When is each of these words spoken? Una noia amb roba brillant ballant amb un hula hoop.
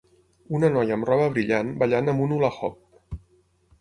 Una 0.59 0.69
noia 0.77 0.95
amb 0.95 1.07
roba 1.11 1.27
brillant 1.35 1.71
ballant 1.83 2.13
amb 2.15 2.25
un 2.27 2.35
hula 2.39 2.51
hoop. 2.59 3.21